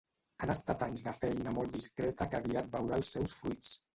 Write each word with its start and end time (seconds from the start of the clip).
Han 0.43 0.51
estat 0.53 0.85
anys 0.85 1.03
de 1.07 1.13
feina 1.17 1.53
molt 1.59 1.75
discreta 1.77 2.27
que 2.31 2.39
aviat 2.39 2.73
veurà 2.79 3.01
els 3.03 3.15
seus 3.17 3.39
fruits. 3.43 3.71